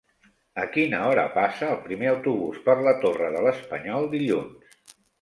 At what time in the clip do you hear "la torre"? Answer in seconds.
2.91-3.33